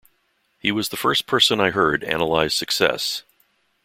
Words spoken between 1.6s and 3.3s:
I heard analyse success.